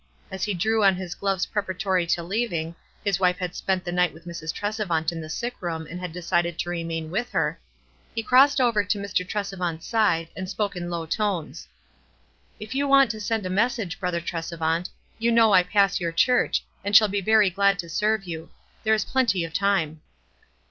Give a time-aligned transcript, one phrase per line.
[0.31, 4.11] As he drew on his gloves preparatory to leaving— bis wife had spent the night
[4.15, 4.51] with Mrs.
[4.51, 7.59] Tresevant in the sick room, and had decided to remain with her,—
[8.15, 9.23] he crossed over to Mr.
[9.23, 11.67] Tresevant's side, and spoke in low tones,—
[12.59, 16.63] "If you want to send a message, Brother Tresevant, you know I pass your church,
[16.83, 18.49] and shall be very glad to servo you.
[18.83, 20.01] There is plenty of time."